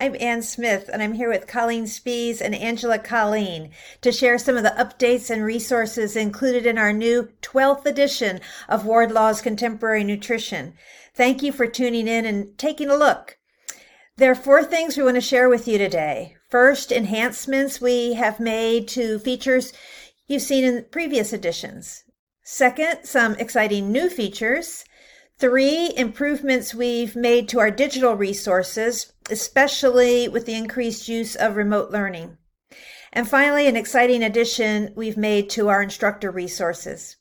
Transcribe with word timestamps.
I'm 0.00 0.14
Anne 0.20 0.42
Smith, 0.42 0.88
and 0.92 1.02
I'm 1.02 1.14
here 1.14 1.28
with 1.28 1.48
Colleen 1.48 1.86
Spees 1.86 2.40
and 2.40 2.54
Angela 2.54 3.00
Collene 3.00 3.70
to 4.00 4.12
share 4.12 4.38
some 4.38 4.56
of 4.56 4.62
the 4.62 4.74
updates 4.78 5.28
and 5.28 5.44
resources 5.44 6.14
included 6.14 6.66
in 6.66 6.78
our 6.78 6.92
new 6.92 7.30
12th 7.42 7.84
edition 7.84 8.40
of 8.68 8.86
Wardlaw's 8.86 9.40
Contemporary 9.40 10.04
Nutrition. 10.04 10.74
Thank 11.14 11.42
you 11.42 11.50
for 11.50 11.66
tuning 11.66 12.06
in 12.06 12.24
and 12.24 12.56
taking 12.56 12.88
a 12.88 12.96
look. 12.96 13.38
There 14.16 14.30
are 14.30 14.36
four 14.36 14.62
things 14.62 14.96
we 14.96 15.02
want 15.02 15.16
to 15.16 15.20
share 15.20 15.48
with 15.48 15.66
you 15.66 15.78
today. 15.78 16.36
First, 16.48 16.92
enhancements 16.92 17.80
we 17.80 18.12
have 18.12 18.38
made 18.38 18.86
to 18.88 19.18
features 19.18 19.72
you've 20.28 20.42
seen 20.42 20.64
in 20.64 20.84
previous 20.92 21.32
editions. 21.32 22.04
Second, 22.44 23.00
some 23.02 23.34
exciting 23.34 23.90
new 23.90 24.08
features. 24.08 24.84
Three, 25.40 25.92
improvements 25.96 26.74
we've 26.74 27.14
made 27.14 27.48
to 27.48 27.60
our 27.60 27.70
digital 27.70 28.14
resources, 28.14 29.12
especially 29.30 30.28
with 30.28 30.46
the 30.46 30.54
increased 30.54 31.08
use 31.08 31.34
of 31.36 31.56
remote 31.56 31.90
learning. 31.90 32.38
And 33.12 33.28
finally, 33.28 33.66
an 33.66 33.76
exciting 33.76 34.22
addition 34.22 34.92
we've 34.94 35.16
made 35.16 35.48
to 35.50 35.68
our 35.68 35.82
instructor 35.82 36.30
resources. 36.30 37.16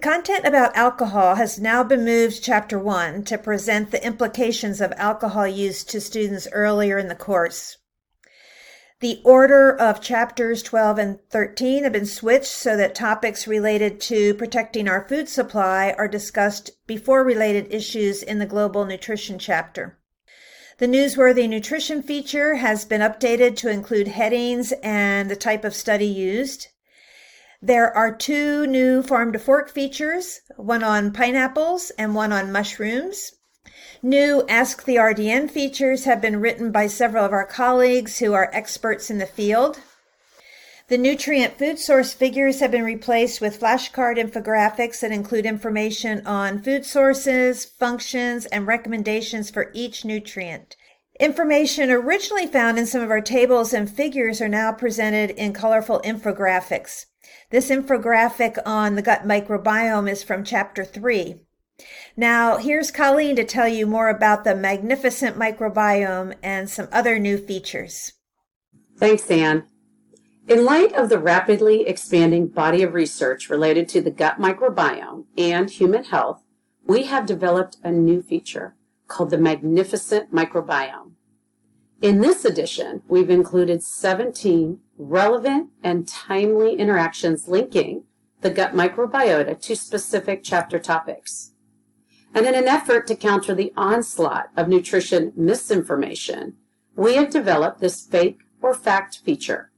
Content 0.00 0.46
about 0.46 0.74
alcohol 0.74 1.34
has 1.34 1.60
now 1.60 1.84
been 1.84 2.04
moved 2.04 2.36
to 2.36 2.42
chapter 2.42 2.78
one 2.78 3.22
to 3.24 3.36
present 3.36 3.90
the 3.90 4.04
implications 4.04 4.80
of 4.80 4.92
alcohol 4.96 5.46
use 5.46 5.84
to 5.84 6.00
students 6.00 6.48
earlier 6.52 6.96
in 6.96 7.08
the 7.08 7.14
course. 7.14 7.76
The 9.00 9.20
order 9.24 9.76
of 9.76 10.00
chapters 10.00 10.62
12 10.62 10.98
and 10.98 11.18
13 11.28 11.82
have 11.82 11.92
been 11.92 12.06
switched 12.06 12.46
so 12.46 12.76
that 12.76 12.94
topics 12.94 13.46
related 13.46 14.00
to 14.02 14.32
protecting 14.34 14.88
our 14.88 15.06
food 15.06 15.28
supply 15.28 15.94
are 15.98 16.08
discussed 16.08 16.70
before 16.86 17.22
related 17.22 17.66
issues 17.70 18.22
in 18.22 18.38
the 18.38 18.46
global 18.46 18.84
nutrition 18.84 19.38
chapter. 19.38 19.98
The 20.82 20.88
newsworthy 20.88 21.48
nutrition 21.48 22.02
feature 22.02 22.56
has 22.56 22.84
been 22.84 23.02
updated 23.02 23.54
to 23.58 23.68
include 23.68 24.08
headings 24.08 24.72
and 24.82 25.30
the 25.30 25.36
type 25.36 25.64
of 25.64 25.76
study 25.76 26.06
used. 26.06 26.66
There 27.62 27.96
are 27.96 28.12
two 28.12 28.66
new 28.66 29.00
farm 29.00 29.32
to 29.32 29.38
fork 29.38 29.70
features, 29.70 30.40
one 30.56 30.82
on 30.82 31.12
pineapples 31.12 31.90
and 31.90 32.16
one 32.16 32.32
on 32.32 32.50
mushrooms. 32.50 33.30
New 34.02 34.44
Ask 34.48 34.82
the 34.82 34.96
RDN 34.96 35.52
features 35.52 36.02
have 36.02 36.20
been 36.20 36.40
written 36.40 36.72
by 36.72 36.88
several 36.88 37.24
of 37.24 37.32
our 37.32 37.46
colleagues 37.46 38.18
who 38.18 38.32
are 38.32 38.50
experts 38.52 39.08
in 39.08 39.18
the 39.18 39.26
field. 39.26 39.78
The 40.92 40.98
nutrient 40.98 41.56
food 41.56 41.78
source 41.78 42.12
figures 42.12 42.60
have 42.60 42.70
been 42.70 42.84
replaced 42.84 43.40
with 43.40 43.58
flashcard 43.58 44.18
infographics 44.18 45.00
that 45.00 45.10
include 45.10 45.46
information 45.46 46.20
on 46.26 46.62
food 46.62 46.84
sources, 46.84 47.64
functions, 47.64 48.44
and 48.44 48.66
recommendations 48.66 49.48
for 49.48 49.70
each 49.72 50.04
nutrient. 50.04 50.76
Information 51.18 51.90
originally 51.90 52.46
found 52.46 52.78
in 52.78 52.84
some 52.84 53.00
of 53.00 53.10
our 53.10 53.22
tables 53.22 53.72
and 53.72 53.90
figures 53.90 54.42
are 54.42 54.50
now 54.50 54.70
presented 54.70 55.30
in 55.30 55.54
colorful 55.54 55.98
infographics. 56.04 57.06
This 57.48 57.70
infographic 57.70 58.58
on 58.66 58.94
the 58.94 59.00
gut 59.00 59.26
microbiome 59.26 60.10
is 60.10 60.22
from 60.22 60.44
chapter 60.44 60.84
3. 60.84 61.36
Now, 62.18 62.58
here's 62.58 62.90
Colleen 62.90 63.36
to 63.36 63.44
tell 63.44 63.66
you 63.66 63.86
more 63.86 64.10
about 64.10 64.44
the 64.44 64.54
magnificent 64.54 65.38
microbiome 65.38 66.34
and 66.42 66.68
some 66.68 66.88
other 66.92 67.18
new 67.18 67.38
features. 67.38 68.12
Thanks, 68.98 69.30
Anne. 69.30 69.64
In 70.48 70.64
light 70.64 70.92
of 70.92 71.08
the 71.08 71.20
rapidly 71.20 71.86
expanding 71.86 72.48
body 72.48 72.82
of 72.82 72.94
research 72.94 73.48
related 73.48 73.88
to 73.90 74.00
the 74.00 74.10
gut 74.10 74.40
microbiome 74.40 75.26
and 75.38 75.70
human 75.70 76.04
health, 76.04 76.42
we 76.84 77.04
have 77.04 77.26
developed 77.26 77.76
a 77.84 77.92
new 77.92 78.20
feature 78.22 78.74
called 79.06 79.30
the 79.30 79.38
Magnificent 79.38 80.34
Microbiome. 80.34 81.12
In 82.00 82.20
this 82.20 82.44
edition, 82.44 83.02
we've 83.06 83.30
included 83.30 83.84
17 83.84 84.80
relevant 84.98 85.70
and 85.84 86.08
timely 86.08 86.74
interactions 86.74 87.46
linking 87.46 88.04
the 88.40 88.50
gut 88.50 88.74
microbiota 88.74 89.60
to 89.60 89.76
specific 89.76 90.42
chapter 90.42 90.80
topics. 90.80 91.52
And 92.34 92.46
in 92.46 92.56
an 92.56 92.66
effort 92.66 93.06
to 93.06 93.14
counter 93.14 93.54
the 93.54 93.72
onslaught 93.76 94.50
of 94.56 94.68
nutrition 94.68 95.32
misinformation, 95.36 96.54
we 96.96 97.14
have 97.14 97.30
developed 97.30 97.80
this 97.80 98.04
fake 98.04 98.40
or 98.60 98.74
fact 98.74 99.18
feature. 99.18 99.71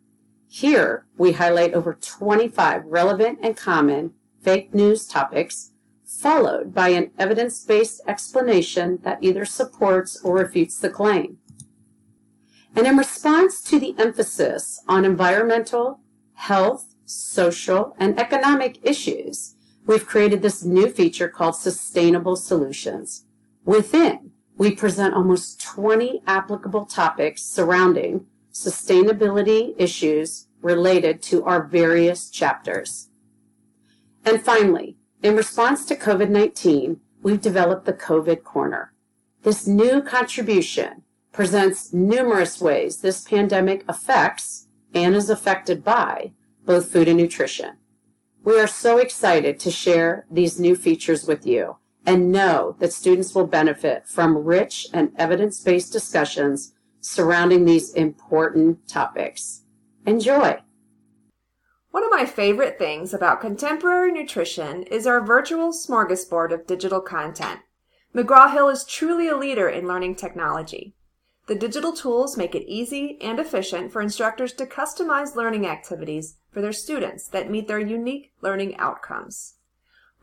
Here, 0.57 1.05
we 1.19 1.33
highlight 1.33 1.75
over 1.75 1.95
25 1.95 2.85
relevant 2.85 3.41
and 3.43 3.57
common 3.57 4.13
fake 4.41 4.73
news 4.73 5.05
topics, 5.05 5.73
followed 6.05 6.73
by 6.73 6.91
an 6.91 7.11
evidence 7.19 7.65
based 7.65 8.01
explanation 8.07 9.01
that 9.03 9.19
either 9.21 9.45
supports 9.45 10.17
or 10.23 10.37
refutes 10.37 10.79
the 10.79 10.91
claim. 10.91 11.39
And 12.77 12.87
in 12.87 12.97
response 12.97 13.63
to 13.63 13.81
the 13.81 13.97
emphasis 13.99 14.81
on 14.87 15.05
environmental, 15.05 15.99
health, 16.35 16.95
social, 17.05 17.97
and 17.99 18.17
economic 18.17 18.79
issues, 18.85 19.57
we've 19.87 20.07
created 20.07 20.43
this 20.43 20.63
new 20.63 20.89
feature 20.89 21.29
called 21.29 21.57
Sustainable 21.57 22.37
Solutions. 22.37 23.25
Within, 23.65 24.31
we 24.57 24.71
present 24.71 25.15
almost 25.15 25.61
20 25.61 26.23
applicable 26.29 26.87
topics 26.87 27.43
surrounding 27.43 28.27
sustainability 28.55 29.75
issues 29.77 30.47
related 30.63 31.21
to 31.21 31.45
our 31.45 31.63
various 31.63 32.31
chapters. 32.31 33.11
And 34.25 34.43
finally, 34.43 34.97
in 35.23 35.37
response 35.37 35.85
to 35.87 35.97
COVID 35.97 36.31
19, 36.31 37.01
we've 37.23 37.41
developed 37.41 37.85
the 37.85 37.93
COVID 37.93 38.45
Corner. 38.45 38.93
This 39.43 39.67
new 39.67 40.01
contribution 40.01 41.03
presents 41.33 41.93
numerous 41.93 42.61
ways 42.61 42.99
this 42.99 43.23
pandemic 43.23 43.85
affects 43.89 44.69
and 44.95 45.17
is 45.17 45.29
affected 45.29 45.83
by 45.83 46.33
both 46.65 46.93
food 46.93 47.09
and 47.09 47.19
nutrition. 47.19 47.77
We 48.45 48.61
are 48.61 48.69
so 48.69 48.99
excited 48.99 49.59
to 49.61 49.71
share 49.71 50.27
these 50.31 50.61
new 50.61 50.77
features 50.77 51.27
with 51.27 51.47
you 51.47 51.77
and 52.07 52.31
know 52.31 52.77
that 52.79 52.93
students 52.93 53.35
will 53.35 53.47
benefit 53.47 54.07
from 54.07 54.45
rich 54.45 54.87
and 54.93 55.13
evidence-based 55.17 55.93
discussions 55.93 56.74
surrounding 57.05 57.67
these 57.67 57.93
important 57.93 58.89
topics. 58.89 59.63
Enjoy! 60.07 60.59
One 61.91 62.03
of 62.03 62.11
my 62.11 62.25
favorite 62.25 62.79
things 62.79 63.13
about 63.13 63.43
contemporary 63.43 64.11
nutrition 64.11 64.85
is 64.85 65.07
our 65.07 65.25
virtual 65.25 65.71
smorgasbord 65.71 66.53
of 66.53 66.67
digital 66.67 67.03
content. 67.03 67.61
McGraw-Hill 68.15 68.71
is 68.71 68.85
truly 68.85 69.29
a 69.29 69.37
leader 69.37 69.69
in 69.69 69.87
learning 69.87 70.15
technology. 70.17 70.95
The 71.47 71.55
digital 71.55 71.93
tools 71.93 72.39
make 72.39 72.55
it 72.55 72.67
easy 72.67 73.19
and 73.21 73.39
efficient 73.39 73.93
for 73.93 74.01
instructors 74.01 74.55
to 74.55 74.65
customize 74.65 75.37
learning 75.37 75.67
activities 75.67 76.39
for 76.51 76.63
their 76.63 76.73
students 76.73 77.29
that 77.29 77.51
meet 77.51 77.69
their 77.69 77.79
unique 77.79 78.33
learning 78.41 78.79
outcomes. 78.79 79.57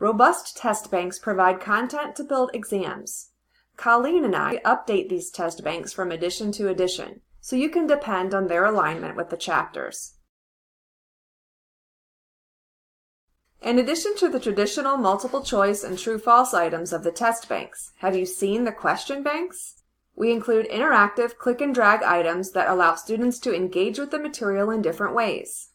Robust 0.00 0.56
test 0.56 0.90
banks 0.90 1.20
provide 1.20 1.60
content 1.60 2.16
to 2.16 2.24
build 2.24 2.50
exams. 2.52 3.28
Colleen 3.76 4.24
and 4.24 4.36
I 4.36 4.58
update 4.64 5.08
these 5.08 5.30
test 5.30 5.64
banks 5.64 5.92
from 5.92 6.12
edition 6.12 6.52
to 6.52 6.68
edition, 6.68 7.20
so 7.40 7.56
you 7.56 7.68
can 7.68 7.86
depend 7.86 8.34
on 8.34 8.46
their 8.46 8.64
alignment 8.64 9.16
with 9.16 9.30
the 9.30 9.36
chapters. 9.36 10.14
In 13.60 13.78
addition 13.78 14.16
to 14.16 14.28
the 14.28 14.40
traditional 14.40 14.96
multiple 14.96 15.42
choice 15.42 15.84
and 15.84 15.96
true 15.96 16.18
false 16.18 16.52
items 16.52 16.92
of 16.92 17.04
the 17.04 17.12
test 17.12 17.48
banks, 17.48 17.92
have 17.98 18.16
you 18.16 18.26
seen 18.26 18.64
the 18.64 18.72
question 18.72 19.22
banks? 19.22 19.82
We 20.14 20.32
include 20.32 20.68
interactive 20.68 21.36
click 21.38 21.60
and 21.60 21.74
drag 21.74 22.02
items 22.02 22.50
that 22.52 22.68
allow 22.68 22.96
students 22.96 23.38
to 23.40 23.54
engage 23.54 23.98
with 23.98 24.10
the 24.10 24.18
material 24.18 24.70
in 24.70 24.82
different 24.82 25.14
ways. 25.14 25.70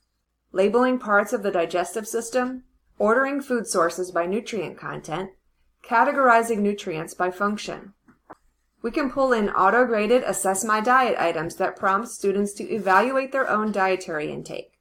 Labeling 0.52 1.00
parts 1.00 1.34
of 1.34 1.44
the 1.44 1.52
digestive 1.52 2.08
system, 2.08 2.64
ordering 3.00 3.42
food 3.42 3.68
sources 3.68 4.12
by 4.12 4.26
nutrient 4.26 4.78
content, 4.78 5.32
categorizing 5.84 6.60
nutrients 6.60 7.14
by 7.14 7.32
function. 7.32 7.94
We 8.88 8.92
can 8.92 9.12
pull 9.12 9.34
in 9.34 9.50
auto-graded 9.50 10.24
Assess 10.24 10.64
My 10.64 10.80
Diet 10.80 11.20
items 11.20 11.58
that 11.58 11.76
prompt 11.76 12.08
students 12.08 12.54
to 12.54 12.64
evaluate 12.74 13.34
their 13.34 13.50
own 13.50 13.74
dietary 13.74 14.32
intake. 14.32 14.80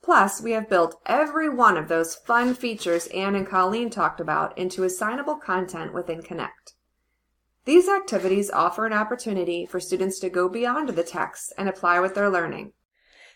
Plus, 0.00 0.40
we 0.40 0.52
have 0.52 0.70
built 0.70 1.02
every 1.06 1.48
one 1.48 1.76
of 1.76 1.88
those 1.88 2.14
fun 2.14 2.54
features 2.54 3.08
Anne 3.08 3.34
and 3.34 3.44
Colleen 3.44 3.90
talked 3.90 4.20
about 4.20 4.56
into 4.56 4.84
assignable 4.84 5.34
content 5.34 5.92
within 5.92 6.22
Connect. 6.22 6.74
These 7.64 7.88
activities 7.88 8.48
offer 8.48 8.86
an 8.86 8.92
opportunity 8.92 9.66
for 9.66 9.80
students 9.80 10.20
to 10.20 10.30
go 10.30 10.48
beyond 10.48 10.90
the 10.90 11.02
text 11.02 11.52
and 11.58 11.68
apply 11.68 11.98
what 11.98 12.14
they're 12.14 12.30
learning. 12.30 12.74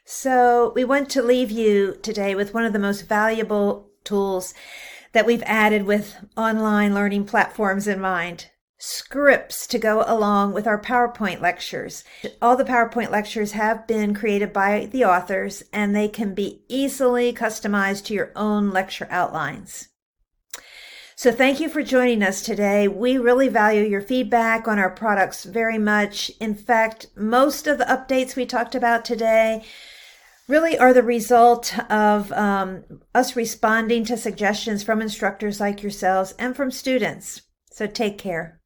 So, 0.04 0.70
we 0.76 0.84
want 0.84 1.10
to 1.10 1.20
leave 1.20 1.50
you 1.50 1.98
today 2.00 2.36
with 2.36 2.54
one 2.54 2.64
of 2.64 2.72
the 2.72 2.78
most 2.78 3.08
valuable 3.08 3.90
tools 4.04 4.54
that 5.10 5.26
we've 5.26 5.42
added 5.46 5.82
with 5.82 6.14
online 6.36 6.94
learning 6.94 7.24
platforms 7.24 7.88
in 7.88 8.00
mind 8.00 8.50
scripts 8.78 9.66
to 9.66 9.78
go 9.78 10.04
along 10.06 10.52
with 10.52 10.66
our 10.66 10.80
PowerPoint 10.80 11.40
lectures. 11.40 12.04
All 12.42 12.56
the 12.56 12.64
PowerPoint 12.64 13.10
lectures 13.10 13.52
have 13.52 13.86
been 13.86 14.14
created 14.14 14.52
by 14.52 14.86
the 14.92 15.04
authors 15.04 15.62
and 15.72 15.94
they 15.94 16.08
can 16.08 16.34
be 16.34 16.62
easily 16.68 17.32
customized 17.32 18.04
to 18.06 18.14
your 18.14 18.32
own 18.36 18.70
lecture 18.70 19.08
outlines. 19.10 19.88
So 21.18 21.32
thank 21.32 21.60
you 21.60 21.70
for 21.70 21.82
joining 21.82 22.22
us 22.22 22.42
today. 22.42 22.88
We 22.88 23.16
really 23.16 23.48
value 23.48 23.84
your 23.84 24.02
feedback 24.02 24.68
on 24.68 24.78
our 24.78 24.90
products 24.90 25.44
very 25.44 25.78
much. 25.78 26.30
In 26.40 26.54
fact, 26.54 27.06
most 27.16 27.66
of 27.66 27.78
the 27.78 27.84
updates 27.86 28.36
we 28.36 28.44
talked 28.44 28.74
about 28.74 29.06
today 29.06 29.64
really 30.46 30.78
are 30.78 30.92
the 30.92 31.02
result 31.02 31.76
of 31.90 32.30
um, 32.32 32.84
us 33.14 33.34
responding 33.34 34.04
to 34.04 34.18
suggestions 34.18 34.82
from 34.82 35.00
instructors 35.00 35.58
like 35.58 35.82
yourselves 35.82 36.34
and 36.38 36.54
from 36.54 36.70
students. 36.70 37.40
So 37.72 37.86
take 37.86 38.18
care. 38.18 38.60